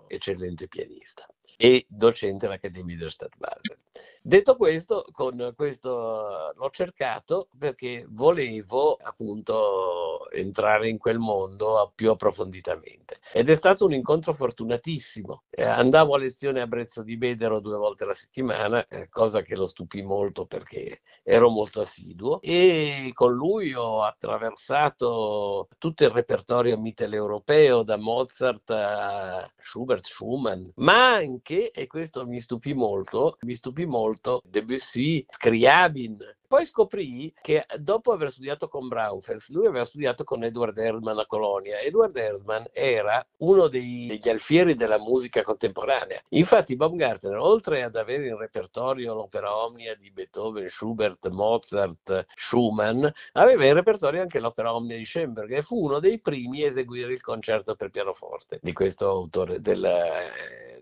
eh, 0.08 0.09
eccellente 0.10 0.68
pianista 0.68 1.28
e 1.56 1.86
docente 1.88 2.46
all'Accademia 2.46 2.98
dello 2.98 3.10
Stadt 3.10 3.36
Basel. 3.38 3.78
Detto 4.22 4.56
questo, 4.58 5.06
con 5.12 5.54
questo 5.56 6.54
l'ho 6.56 6.70
cercato 6.72 7.48
perché 7.58 8.06
volevo 8.08 8.98
appunto 9.02 10.30
entrare 10.32 10.90
in 10.90 10.98
quel 10.98 11.20
mondo 11.20 11.92
più 11.96 12.12
approfonditamente 12.12 13.19
ed 13.32 13.50
è 13.50 13.58
stato 13.58 13.86
un 13.86 13.94
incontro 13.94 14.34
fortunatissimo. 14.34 15.44
Eh, 15.50 15.64
andavo 15.64 16.16
a 16.16 16.18
lezione 16.18 16.62
a 16.62 16.68
Brezzo 16.68 17.02
di 17.02 17.18
Bedero 17.18 17.60
due 17.60 17.78
volte 17.78 18.04
alla 18.04 18.16
settimana, 18.20 18.86
eh, 18.88 19.10
cosa 19.10 19.42
che 19.42 19.56
lo 19.56 19.68
stupì 19.68 20.02
molto 20.02 20.46
perché 20.46 21.02
ero 21.24 21.50
molto 21.50 21.82
assiduo 21.82 22.42
e 22.42 23.12
con 23.14 23.34
lui 23.34 23.74
ho 23.74 24.04
attraversato 24.04 25.68
tutto 25.78 26.04
il 26.04 26.10
repertorio 26.10 26.78
mitteleuropeo 26.78 27.84
da 27.84 27.98
Mozart 27.98 28.70
a 28.72 29.50
Schubert, 29.70 30.06
Schumann, 30.08 30.70
ma 30.76 31.14
anche, 31.14 31.70
e 31.72 31.86
questo 31.86 32.26
mi 32.26 32.42
stupì 32.42 32.74
molto, 32.74 33.38
mi 33.42 33.56
stupì 33.58 33.86
molto 33.86 34.42
Debussy, 34.44 35.24
Scriabin, 35.36 36.18
Poi 36.50 36.66
scoprì 36.66 37.32
che 37.44 37.64
dopo 37.78 38.12
aver 38.12 38.32
studiato 38.32 38.68
con 38.68 38.88
Braunfels, 38.88 39.48
lui 39.50 39.68
aveva 39.68 39.86
studiato 39.86 40.24
con 40.24 40.44
Edward 40.44 40.76
Erdmann 40.80 41.20
a 41.20 41.28
Colonia. 41.28 41.78
Edward 41.78 42.18
Erdmann 42.18 42.64
era 42.74 43.24
uno 43.42 43.68
dei, 43.68 44.08
degli 44.08 44.28
alfieri 44.30 44.74
della 44.74 44.98
musica 44.98 45.44
contemporanea. 45.44 46.20
Infatti 46.30 46.76
Baumgartner, 46.76 47.38
oltre 47.38 47.84
ad 47.84 47.96
avere 47.96 48.30
in 48.30 48.36
repertorio 48.36 49.14
l'opera 49.14 49.56
omnia 49.56 49.94
di 49.94 50.10
Beethoven, 50.10 50.68
Schubert, 50.72 51.28
Mozart, 51.28 52.26
Schumann, 52.48 53.06
aveva 53.34 53.66
in 53.66 53.76
repertorio 53.76 54.24
anche 54.24 54.40
l'opera 54.40 54.74
omnia 54.74 54.98
di 54.98 55.06
Schoenberg 55.06 55.52
e 55.52 55.62
fu 55.62 55.86
uno 55.86 56.00
dei 56.00 56.18
primi 56.18 56.64
a 56.64 56.70
eseguire 56.70 57.14
il 57.14 57.22
concerto 57.22 57.76
per 57.76 57.92
pianoforte 57.92 58.58
di 58.64 58.74
questo 58.74 59.08
autore, 59.08 59.62
del, 59.62 59.88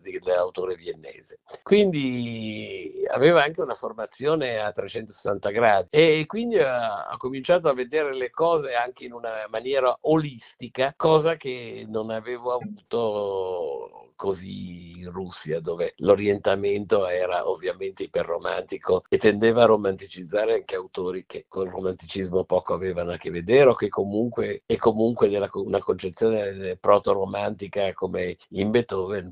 dell'autore 0.01 0.75
viennese. 0.75 1.39
Quindi 1.61 3.03
aveva 3.11 3.43
anche 3.43 3.59
una 3.59 3.75
formazione 3.75 4.59
a 4.59 4.71
360 4.71 5.49
gradi 5.49 5.56
e 5.89 6.25
quindi 6.27 6.57
ha, 6.57 7.05
ha 7.05 7.17
cominciato 7.17 7.67
a 7.67 7.73
vedere 7.73 8.13
le 8.15 8.29
cose 8.29 8.73
anche 8.73 9.05
in 9.05 9.13
una 9.13 9.45
maniera 9.49 9.95
olistica, 10.01 10.93
cosa 10.95 11.35
che 11.35 11.85
non 11.87 12.09
avevo 12.09 12.53
avuto 12.53 14.07
così 14.17 14.97
in 14.97 15.11
Russia, 15.11 15.61
dove 15.61 15.93
l'orientamento 15.97 17.07
era 17.07 17.47
ovviamente 17.47 18.03
iperromantico 18.03 19.03
e 19.07 19.17
tendeva 19.17 19.63
a 19.63 19.67
romanticizzare 19.67 20.55
anche 20.55 20.75
autori 20.75 21.23
che 21.25 21.45
con 21.47 21.67
il 21.67 21.71
romanticismo 21.71 22.43
poco 22.43 22.73
avevano 22.73 23.11
a 23.11 23.17
che 23.17 23.29
vedere 23.29 23.69
o 23.69 23.75
che 23.75 23.87
comunque, 23.87 24.63
e 24.65 24.77
comunque 24.77 25.29
della, 25.29 25.49
una 25.53 25.81
concezione 25.81 26.75
proto-romantica 26.81 27.93
come 27.93 28.37
in 28.49 28.71
Beethoven 28.71 29.31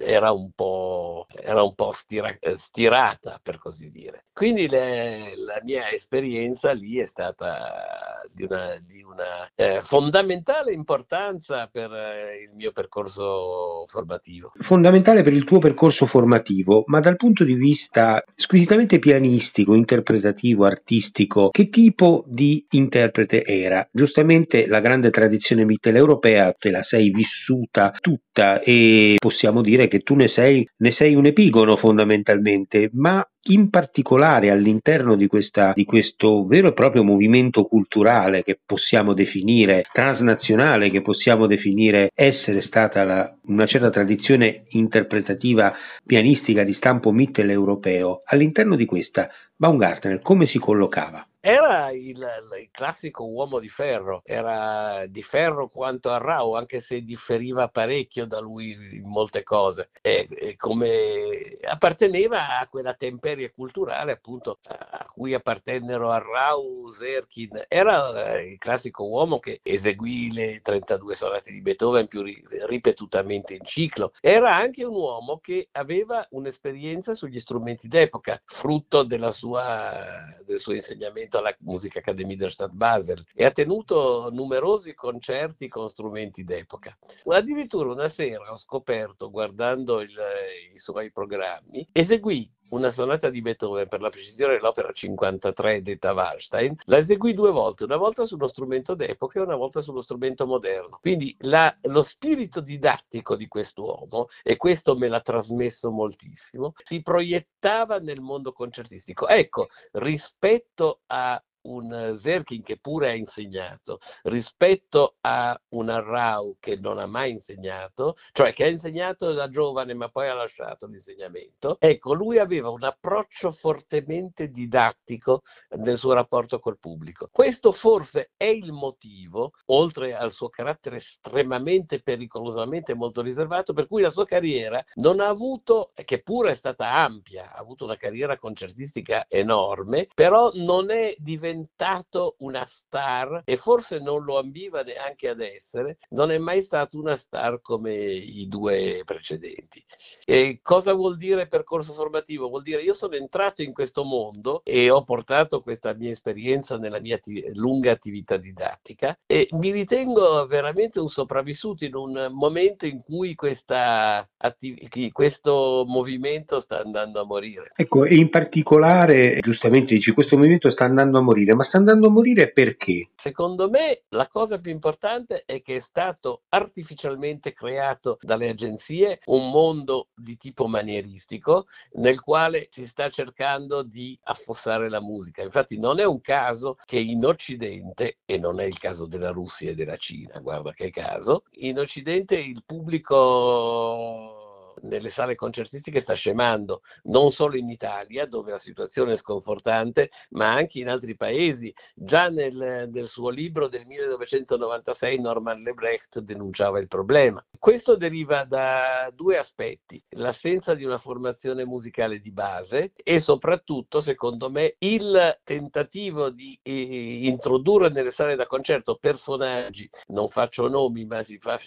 era 0.00 0.32
un 0.32 0.50
po', 0.54 1.13
era 1.44 1.62
un 1.62 1.74
po 1.74 1.94
stira, 2.02 2.34
stirata, 2.68 3.38
per 3.42 3.58
così 3.58 3.90
dire. 3.90 4.24
Quindi 4.32 4.66
le, 4.66 5.34
la 5.36 5.60
mia 5.62 5.90
esperienza 5.90 6.72
lì 6.72 6.98
è 6.98 7.06
stata 7.10 8.22
di 8.32 8.44
una, 8.44 8.80
di 8.80 9.02
una 9.02 9.48
eh, 9.54 9.82
fondamentale 9.84 10.72
importanza 10.72 11.68
per 11.70 11.92
eh, 11.92 12.42
il 12.48 12.50
mio 12.54 12.72
percorso 12.72 13.86
formativo. 13.88 14.52
Fondamentale 14.60 15.22
per 15.22 15.34
il 15.34 15.44
tuo 15.44 15.58
percorso 15.58 16.06
formativo, 16.06 16.84
ma 16.86 17.00
dal 17.00 17.16
punto 17.16 17.44
di 17.44 17.54
vista 17.54 18.24
squisitamente 18.34 18.98
pianistico, 18.98 19.74
interpretativo, 19.74 20.64
artistico, 20.64 21.50
che 21.50 21.68
tipo 21.68 22.24
di 22.26 22.64
interprete 22.70 23.44
era? 23.44 23.86
Giustamente 23.92 24.66
la 24.66 24.80
grande 24.80 25.10
tradizione 25.10 25.64
mitteleuropea 25.64 26.54
te 26.58 26.70
la 26.70 26.82
sei 26.82 27.10
vissuta 27.10 27.94
tutta 28.00 28.60
e 28.60 29.16
possiamo 29.18 29.60
dire 29.60 29.88
che 29.88 30.00
tu 30.00 30.14
ne 30.14 30.28
sei, 30.28 30.66
ne 30.78 30.92
sei 30.92 31.14
un 31.14 31.26
epigono 31.34 31.76
fondamentalmente, 31.76 32.90
ma 32.92 33.26
in 33.48 33.68
particolare 33.68 34.50
all'interno 34.50 35.16
di, 35.16 35.26
questa, 35.26 35.72
di, 35.74 35.84
questo 35.84 36.46
vero 36.46 36.68
e 36.68 36.72
proprio 36.72 37.02
movimento 37.02 37.64
culturale 37.64 38.44
che 38.44 38.58
possiamo 38.64 39.12
definire 39.12 39.84
transnazionale, 39.92 40.90
che 40.90 41.02
possiamo 41.02 41.46
definire 41.46 42.10
essere 42.14 42.62
stata 42.62 43.04
la, 43.04 43.36
una 43.46 43.66
certa 43.66 43.90
tradizione 43.90 44.64
interpretativa 44.70 45.74
pianistica 46.06 46.62
di 46.62 46.72
stampo 46.74 47.10
mitteleuropeo, 47.10 48.22
all'interno 48.24 48.76
di 48.76 48.86
questa 48.86 49.28
Baumgartner 49.56 50.20
come 50.20 50.46
si 50.46 50.58
collocava? 50.58 51.26
Era 51.46 51.90
il, 51.90 52.16
il, 52.16 52.68
classico 52.70 53.24
uomo 53.24 53.58
di 53.58 53.68
ferro, 53.68 54.22
era 54.24 55.04
di 55.04 55.22
ferro 55.22 55.68
quanto 55.68 56.08
a 56.10 56.16
Rao, 56.16 56.56
anche 56.56 56.82
se 56.88 57.04
differiva 57.04 57.68
parecchio 57.68 58.24
da 58.24 58.40
lui 58.40 58.70
in 58.70 59.04
molte 59.04 59.42
cose, 59.42 59.90
e, 60.00 60.26
e 60.30 60.56
come 60.56 61.58
apparteneva 61.62 62.58
a 62.58 62.66
quella 62.66 62.94
temperie 62.94 63.52
culturale 63.52 64.12
appunto 64.12 64.60
a 64.62 65.06
cui 65.12 65.34
appartennero 65.34 66.10
a 66.10 66.16
Rao, 66.16 66.94
Zerkin, 66.98 67.66
era 67.68 68.36
eh, 68.36 68.52
il 68.52 68.58
classico 68.58 69.04
uomo 69.04 69.38
che 69.38 69.60
eseguì 69.62 70.32
le 70.32 70.62
32 70.62 71.16
sonate 71.16 71.52
di 71.52 71.60
Beethoven 71.60 72.08
più 72.08 72.22
ripetutamente 72.22 73.52
in 73.52 73.66
ciclo, 73.66 74.12
era 74.22 74.54
anche 74.54 74.82
un 74.82 74.94
uomo 74.94 75.40
che 75.42 75.68
aveva 75.72 76.26
un'esperienza 76.30 77.14
sugli 77.16 77.40
strumenti 77.40 77.86
d'epoca, 77.86 78.40
frutto 78.46 79.06
sua, 79.34 80.34
del 80.46 80.60
suo 80.60 80.72
insegnamento 80.72 81.32
alla 81.38 81.54
Musica 81.60 81.98
Academy 81.98 82.36
der 82.36 82.52
Stadt 82.52 82.72
Basel 82.72 83.24
e 83.34 83.44
ha 83.44 83.50
tenuto 83.50 84.30
numerosi 84.32 84.94
concerti 84.94 85.68
con 85.68 85.90
strumenti 85.90 86.44
d'epoca. 86.44 86.96
Addirittura 87.26 87.90
una 87.90 88.12
sera 88.14 88.52
ho 88.52 88.58
scoperto, 88.58 89.30
guardando 89.30 90.00
il, 90.00 90.10
i 90.10 90.78
suoi 90.80 91.10
programmi, 91.10 91.86
eseguì 91.92 92.50
una 92.70 92.92
sonata 92.92 93.30
di 93.30 93.40
Beethoven, 93.40 93.88
per 93.88 94.00
la 94.00 94.10
precisione 94.10 94.58
l'opera 94.58 94.92
53 94.92 95.82
detta 95.82 96.12
Wallstein, 96.12 96.74
la 96.84 96.98
eseguì 96.98 97.34
due 97.34 97.50
volte, 97.50 97.84
una 97.84 97.96
volta 97.96 98.26
sullo 98.26 98.48
strumento 98.48 98.94
d'epoca 98.94 99.38
e 99.38 99.42
una 99.42 99.56
volta 99.56 99.82
sullo 99.82 100.02
strumento 100.02 100.46
moderno. 100.46 100.98
Quindi 101.00 101.36
la, 101.40 101.74
lo 101.82 102.04
spirito 102.10 102.60
didattico 102.60 103.36
di 103.36 103.46
quest'uomo, 103.46 104.28
e 104.42 104.56
questo 104.56 104.96
me 104.96 105.08
l'ha 105.08 105.20
trasmesso 105.20 105.90
moltissimo, 105.90 106.74
si 106.84 107.02
proiettava 107.02 107.98
nel 107.98 108.20
mondo 108.20 108.52
concertistico. 108.52 109.28
Ecco, 109.28 109.68
rispetto 109.92 111.00
a 111.06 111.40
un 111.64 112.18
Zerkin 112.22 112.62
che 112.62 112.78
pure 112.78 113.10
ha 113.10 113.14
insegnato 113.14 114.00
rispetto 114.22 115.16
a 115.20 115.58
un 115.70 115.88
Arrau 115.88 116.56
che 116.60 116.76
non 116.76 116.98
ha 116.98 117.06
mai 117.06 117.32
insegnato, 117.32 118.16
cioè 118.32 118.52
che 118.52 118.64
ha 118.64 118.68
insegnato 118.68 119.32
da 119.32 119.48
giovane 119.48 119.94
ma 119.94 120.08
poi 120.08 120.28
ha 120.28 120.34
lasciato 120.34 120.86
l'insegnamento, 120.86 121.76
ecco, 121.78 122.12
lui 122.12 122.38
aveva 122.38 122.70
un 122.70 122.82
approccio 122.84 123.56
fortemente 123.60 124.50
didattico 124.50 125.42
nel 125.76 125.98
suo 125.98 126.12
rapporto 126.12 126.58
col 126.58 126.78
pubblico. 126.78 127.28
Questo 127.32 127.72
forse 127.72 128.30
è 128.36 128.44
il 128.44 128.72
motivo, 128.72 129.52
oltre 129.66 130.14
al 130.14 130.32
suo 130.32 130.48
carattere 130.48 130.98
estremamente 130.98 132.00
pericolosamente 132.00 132.94
molto 132.94 133.22
riservato, 133.22 133.72
per 133.72 133.86
cui 133.86 134.02
la 134.02 134.10
sua 134.10 134.26
carriera 134.26 134.84
non 134.94 135.20
ha 135.20 135.28
avuto, 135.28 135.92
che 136.04 136.22
pure 136.22 136.52
è 136.52 136.56
stata 136.56 136.90
ampia, 136.90 137.52
ha 137.52 137.58
avuto 137.58 137.84
una 137.84 137.96
carriera 137.96 138.38
concertistica 138.38 139.26
enorme, 139.28 140.08
però 140.14 140.50
non 140.54 140.90
è 140.90 141.14
diventato 141.18 141.53
diventato 141.54 142.34
una 142.38 142.68
star 142.84 143.42
e 143.44 143.56
forse 143.58 143.98
non 143.98 144.24
lo 144.24 144.38
ambiva 144.38 144.82
neanche 144.82 145.28
ad 145.28 145.40
essere, 145.40 145.98
non 146.10 146.30
è 146.30 146.38
mai 146.38 146.64
stato 146.66 146.98
una 146.98 147.20
star 147.26 147.60
come 147.60 147.94
i 147.94 148.46
due 148.48 149.02
precedenti. 149.04 149.84
E 150.24 150.60
cosa 150.62 150.92
vuol 150.92 151.16
dire 151.16 151.46
percorso 151.46 151.92
formativo? 151.92 152.48
Vuol 152.48 152.62
dire 152.62 152.82
io 152.82 152.94
sono 152.94 153.14
entrato 153.14 153.62
in 153.62 153.72
questo 153.72 154.04
mondo 154.04 154.62
e 154.64 154.90
ho 154.90 155.04
portato 155.04 155.60
questa 155.60 155.92
mia 155.92 156.12
esperienza 156.12 156.78
nella 156.78 157.00
mia 157.00 157.16
atti- 157.16 157.44
lunga 157.54 157.90
attività 157.90 158.36
didattica 158.36 159.18
e 159.26 159.48
mi 159.52 159.70
ritengo 159.70 160.46
veramente 160.46 160.98
un 160.98 161.08
sopravvissuto 161.08 161.84
in 161.84 161.94
un 161.94 162.28
momento 162.32 162.86
in 162.86 163.02
cui 163.02 163.36
attiv- 163.36 165.12
questo 165.12 165.84
movimento 165.86 166.62
sta 166.62 166.80
andando 166.80 167.20
a 167.20 167.24
morire. 167.24 167.72
Ecco, 167.76 168.04
e 168.04 168.16
in 168.16 168.30
particolare, 168.30 169.38
giustamente 169.40 169.94
dici, 169.94 170.12
questo 170.12 170.36
movimento 170.36 170.70
sta 170.70 170.84
andando 170.84 171.18
a 171.18 171.22
morire, 171.22 171.54
ma 171.54 171.64
sta 171.64 171.76
andando 171.76 172.06
a 172.06 172.10
morire 172.10 172.50
perché? 172.50 173.08
Secondo 173.24 173.70
me 173.70 174.02
la 174.10 174.28
cosa 174.28 174.58
più 174.58 174.70
importante 174.70 175.44
è 175.46 175.62
che 175.62 175.76
è 175.78 175.84
stato 175.88 176.42
artificialmente 176.50 177.54
creato 177.54 178.18
dalle 178.20 178.50
agenzie 178.50 179.20
un 179.24 179.48
mondo 179.48 180.08
di 180.14 180.36
tipo 180.36 180.66
manieristico 180.66 181.64
nel 181.92 182.20
quale 182.20 182.68
si 182.72 182.86
sta 182.88 183.08
cercando 183.08 183.82
di 183.82 184.18
affossare 184.24 184.90
la 184.90 185.00
musica. 185.00 185.40
Infatti 185.40 185.78
non 185.78 186.00
è 186.00 186.04
un 186.04 186.20
caso 186.20 186.76
che 186.84 186.98
in 186.98 187.24
Occidente, 187.24 188.18
e 188.26 188.36
non 188.36 188.60
è 188.60 188.64
il 188.64 188.78
caso 188.78 189.06
della 189.06 189.30
Russia 189.30 189.70
e 189.70 189.74
della 189.74 189.96
Cina, 189.96 190.38
guarda 190.40 190.74
che 190.74 190.90
caso, 190.90 191.44
in 191.52 191.78
Occidente 191.78 192.36
il 192.36 192.62
pubblico 192.66 194.43
nelle 194.84 195.10
sale 195.10 195.34
concertistiche 195.34 196.02
sta 196.02 196.14
scemando, 196.14 196.82
non 197.04 197.32
solo 197.32 197.56
in 197.56 197.68
Italia, 197.68 198.26
dove 198.26 198.52
la 198.52 198.60
situazione 198.60 199.14
è 199.14 199.18
sconfortante, 199.18 200.10
ma 200.30 200.52
anche 200.52 200.78
in 200.78 200.88
altri 200.88 201.16
paesi. 201.16 201.72
Già 201.94 202.28
nel, 202.28 202.88
nel 202.92 203.08
suo 203.08 203.28
libro 203.28 203.68
del 203.68 203.86
1996 203.86 205.20
Norman 205.20 205.62
Lebrecht 205.62 206.18
denunciava 206.20 206.78
il 206.78 206.88
problema. 206.88 207.44
Questo 207.58 207.96
deriva 207.96 208.44
da 208.44 209.10
due 209.14 209.38
aspetti, 209.38 210.02
l'assenza 210.10 210.74
di 210.74 210.84
una 210.84 210.98
formazione 210.98 211.64
musicale 211.64 212.20
di 212.20 212.30
base 212.30 212.92
e 212.96 213.20
soprattutto, 213.22 214.02
secondo 214.02 214.50
me, 214.50 214.74
il 214.78 215.38
tentativo 215.44 216.30
di 216.30 216.58
eh, 216.62 217.26
introdurre 217.26 217.88
nelle 217.88 218.12
sale 218.12 218.36
da 218.36 218.46
concerto 218.46 218.98
personaggi, 219.00 219.88
non 220.08 220.28
faccio 220.28 220.68
nomi 220.68 221.04
ma 221.04 221.24
si 221.24 221.38
fa 221.38 221.58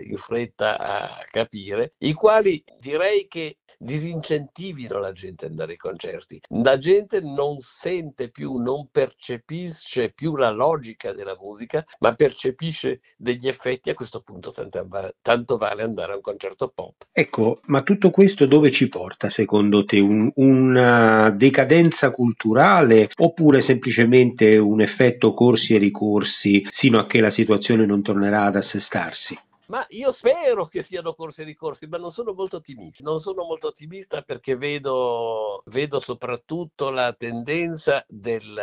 in 0.00 0.18
fretta 0.18 0.78
a 0.78 1.26
capire, 1.30 1.94
i 1.98 2.12
quali 2.12 2.57
direi 2.80 3.26
che 3.28 3.58
disincentivino 3.78 4.98
la 4.98 5.12
gente 5.12 5.44
ad 5.44 5.52
andare 5.52 5.72
ai 5.72 5.78
concerti. 5.78 6.40
La 6.62 6.78
gente 6.78 7.20
non 7.20 7.58
sente 7.80 8.28
più, 8.30 8.56
non 8.56 8.88
percepisce 8.90 10.10
più 10.14 10.36
la 10.36 10.50
logica 10.50 11.12
della 11.12 11.36
musica, 11.40 11.84
ma 12.00 12.14
percepisce 12.14 13.00
degli 13.16 13.48
effetti 13.48 13.90
a 13.90 13.94
questo 13.94 14.20
punto 14.20 14.52
tanto, 14.52 15.56
vale 15.56 15.82
andare 15.82 16.12
a 16.12 16.16
un 16.16 16.20
concerto 16.20 16.72
pop. 16.74 16.94
Ecco, 17.12 17.60
ma 17.66 17.82
tutto 17.82 18.10
questo 18.10 18.46
dove 18.46 18.72
ci 18.72 18.88
porta 18.88 19.30
secondo 19.30 19.84
te? 19.84 20.00
Un, 20.00 20.30
una 20.34 21.30
decadenza 21.30 22.10
culturale 22.10 23.10
oppure 23.16 23.62
semplicemente 23.62 24.56
un 24.56 24.80
effetto 24.80 25.34
corsi 25.34 25.74
e 25.74 25.78
ricorsi 25.78 26.66
sino 26.78 26.98
a 26.98 27.06
che 27.06 27.20
la 27.20 27.30
situazione 27.30 27.86
non 27.86 28.02
tornerà 28.02 28.44
ad 28.44 28.56
assestarsi? 28.56 29.38
Ma 29.68 29.84
io 29.90 30.12
spero 30.14 30.66
che 30.66 30.84
siano 30.84 31.12
corsi 31.12 31.42
e 31.42 31.44
ricorsi, 31.44 31.86
ma 31.86 31.98
non 31.98 32.12
sono 32.12 32.32
molto 32.32 32.56
ottimista. 32.56 33.02
Non 33.02 33.20
sono 33.20 33.44
molto 33.44 33.66
ottimista 33.66 34.22
perché 34.22 34.56
vedo, 34.56 35.62
vedo 35.66 36.00
soprattutto 36.00 36.88
la 36.88 37.12
tendenza 37.12 38.02
del, 38.08 38.58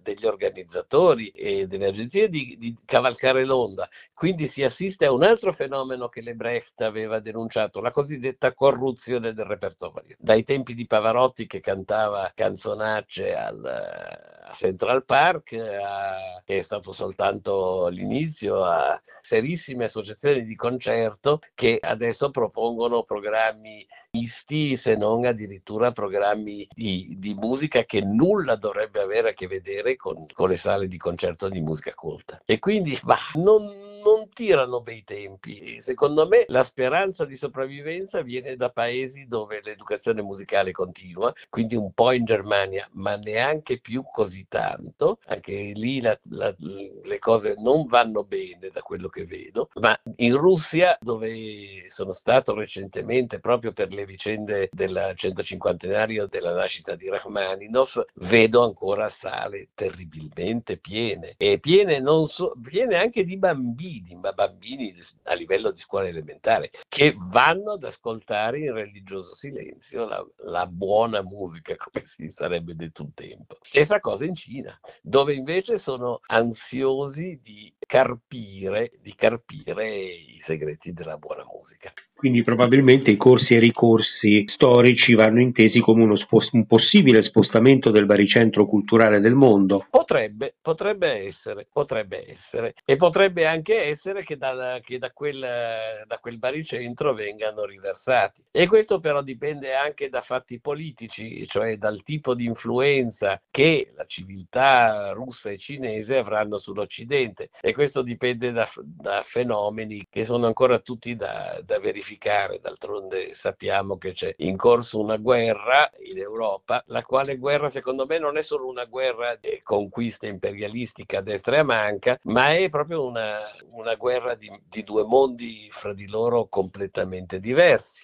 degli 0.00 0.24
organizzatori 0.24 1.30
e 1.30 1.66
delle 1.66 1.86
agenzie 1.86 2.28
di, 2.28 2.56
di, 2.56 2.76
cavalcare 2.84 3.44
l'onda. 3.44 3.88
Quindi 4.14 4.48
si 4.54 4.62
assiste 4.62 5.06
a 5.06 5.12
un 5.12 5.24
altro 5.24 5.52
fenomeno 5.54 6.08
che 6.08 6.20
Lebrecht 6.20 6.82
aveva 6.82 7.18
denunciato, 7.18 7.80
la 7.80 7.90
cosiddetta 7.90 8.54
corruzione 8.54 9.34
del 9.34 9.44
repertorio. 9.44 10.14
Dai 10.20 10.44
tempi 10.44 10.74
di 10.74 10.86
Pavarotti 10.86 11.48
che 11.48 11.58
cantava 11.60 12.30
canzonacce 12.32 13.34
al, 13.34 13.64
a 13.64 14.54
Central 14.56 15.04
Park, 15.04 15.52
a, 15.54 16.40
che 16.44 16.60
è 16.60 16.62
stato 16.62 16.92
soltanto 16.92 17.88
l'inizio, 17.88 18.62
a 18.62 19.00
serissime 19.28 19.86
associazioni 19.86 20.44
di 20.44 20.56
concerto 20.56 21.40
che 21.54 21.78
adesso 21.80 22.30
propongono 22.30 23.02
programmi 23.02 23.86
misti, 24.10 24.78
se 24.78 24.96
non 24.96 25.26
addirittura 25.26 25.92
programmi 25.92 26.66
di, 26.74 27.14
di, 27.18 27.34
musica 27.34 27.84
che 27.84 28.00
nulla 28.00 28.56
dovrebbe 28.56 29.00
avere 29.00 29.30
a 29.30 29.32
che 29.34 29.46
vedere 29.46 29.96
con, 29.96 30.26
con 30.32 30.48
le 30.48 30.58
sale 30.58 30.88
di 30.88 30.96
concerto 30.96 31.48
di 31.48 31.60
musica 31.60 31.92
colta. 31.94 32.40
E 32.44 32.58
quindi 32.58 32.98
bah, 33.02 33.18
non, 33.34 33.64
non 34.02 34.17
tirano 34.32 34.80
bei 34.80 35.04
tempi. 35.04 35.82
Secondo 35.84 36.26
me 36.26 36.44
la 36.48 36.64
speranza 36.64 37.24
di 37.24 37.36
sopravvivenza 37.36 38.22
viene 38.22 38.56
da 38.56 38.70
paesi 38.70 39.26
dove 39.26 39.60
l'educazione 39.62 40.22
musicale 40.22 40.72
continua, 40.72 41.32
quindi 41.48 41.74
un 41.74 41.92
po' 41.92 42.12
in 42.12 42.24
Germania, 42.24 42.88
ma 42.92 43.16
neanche 43.16 43.78
più 43.80 44.04
così 44.12 44.46
tanto. 44.48 45.18
Anche 45.26 45.52
lì 45.52 46.00
la, 46.00 46.18
la, 46.30 46.54
le 46.58 47.18
cose 47.18 47.54
non 47.58 47.86
vanno 47.86 48.24
bene 48.24 48.70
da 48.72 48.80
quello 48.82 49.08
che 49.08 49.24
vedo, 49.24 49.70
ma 49.74 49.98
in 50.16 50.36
Russia, 50.36 50.96
dove 51.00 51.90
sono 51.94 52.16
stato 52.20 52.54
recentemente 52.54 53.40
proprio 53.40 53.72
per 53.72 53.92
le 53.92 54.04
vicende 54.04 54.68
del 54.72 55.14
150 55.16 55.86
della 56.26 56.54
nascita 56.54 56.94
di 56.94 57.08
Rachmaninov, 57.08 58.06
vedo 58.14 58.64
ancora 58.64 59.12
sale 59.20 59.68
terribilmente 59.74 60.76
piene 60.76 61.34
e 61.36 61.58
piene, 61.58 62.02
so, 62.28 62.54
piene 62.62 62.96
anche 62.96 63.24
di 63.24 63.36
bambini 63.36 64.14
ma 64.28 64.32
bambini 64.32 64.94
a 65.24 65.34
livello 65.34 65.70
di 65.70 65.80
scuola 65.80 66.08
elementare, 66.08 66.70
che 66.88 67.14
vanno 67.16 67.72
ad 67.72 67.84
ascoltare 67.84 68.58
in 68.58 68.72
religioso 68.72 69.36
silenzio 69.36 70.06
la, 70.06 70.26
la 70.44 70.66
buona 70.66 71.22
musica, 71.22 71.76
come 71.76 72.06
si 72.16 72.32
sarebbe 72.36 72.74
detto 72.74 73.02
un 73.02 73.14
tempo. 73.14 73.58
Stessa 73.62 74.00
cosa 74.00 74.24
in 74.24 74.34
Cina, 74.34 74.78
dove 75.02 75.34
invece 75.34 75.80
sono 75.80 76.20
ansiosi 76.26 77.40
di 77.42 77.72
carpire, 77.78 78.92
di 79.00 79.14
carpire 79.14 79.96
i 79.96 80.42
segreti 80.46 80.92
della 80.92 81.16
buona 81.16 81.44
musica. 81.44 81.92
Quindi 82.18 82.42
probabilmente 82.42 83.12
i 83.12 83.16
corsi 83.16 83.54
e 83.54 83.60
ricorsi 83.60 84.44
storici 84.48 85.14
vanno 85.14 85.40
intesi 85.40 85.78
come 85.78 86.02
uno 86.02 86.16
spost- 86.16 86.52
un 86.52 86.66
possibile 86.66 87.22
spostamento 87.22 87.92
del 87.92 88.06
baricentro 88.06 88.66
culturale 88.66 89.20
del 89.20 89.34
mondo. 89.34 89.86
Potrebbe, 89.88 90.56
potrebbe 90.60 91.28
essere, 91.28 91.68
potrebbe 91.72 92.24
essere. 92.28 92.74
E 92.84 92.96
potrebbe 92.96 93.46
anche 93.46 93.82
essere 93.84 94.24
che, 94.24 94.36
da, 94.36 94.80
che 94.82 94.98
da, 94.98 95.12
quel, 95.12 95.38
da 95.38 96.18
quel 96.18 96.38
baricentro 96.38 97.14
vengano 97.14 97.64
riversati. 97.64 98.42
E 98.50 98.66
questo 98.66 98.98
però 98.98 99.22
dipende 99.22 99.76
anche 99.76 100.08
da 100.08 100.22
fatti 100.22 100.58
politici, 100.58 101.46
cioè 101.46 101.76
dal 101.76 102.02
tipo 102.02 102.34
di 102.34 102.46
influenza 102.46 103.40
che 103.48 103.92
la 103.94 104.06
civiltà 104.08 105.12
russa 105.12 105.50
e 105.50 105.58
cinese 105.58 106.16
avranno 106.16 106.58
sull'Occidente. 106.58 107.50
E 107.60 107.72
questo 107.72 108.02
dipende 108.02 108.50
da, 108.50 108.68
da 108.82 109.24
fenomeni 109.28 110.04
che 110.10 110.24
sono 110.24 110.46
ancora 110.46 110.80
tutti 110.80 111.14
da, 111.14 111.60
da 111.64 111.78
verificare 111.78 112.06
verificare, 112.08 112.60
d'altronde 112.62 113.36
sappiamo 113.42 113.98
che 113.98 114.14
c'è 114.14 114.34
in 114.38 114.56
corso 114.56 114.98
una 114.98 115.16
guerra 115.16 115.90
in 116.04 116.16
Europa, 116.16 116.82
la 116.86 117.02
quale 117.02 117.36
guerra 117.36 117.70
secondo 117.70 118.06
me 118.06 118.18
non 118.18 118.38
è 118.38 118.42
solo 118.42 118.66
una 118.66 118.86
guerra 118.86 119.36
di 119.38 119.60
conquista 119.62 120.26
imperialistica 120.26 121.18
a 121.18 121.22
destra 121.22 121.56
e 121.56 121.58
a 121.58 121.64
manca, 121.64 122.18
ma 122.22 122.54
è 122.54 122.70
proprio 122.70 123.04
una, 123.04 123.40
una 123.72 123.94
guerra 123.96 124.34
di, 124.34 124.50
di 124.68 124.82
due 124.84 125.04
mondi 125.04 125.68
fra 125.72 125.92
di 125.92 126.08
loro 126.08 126.46
completamente 126.48 127.38
diversi. 127.40 127.97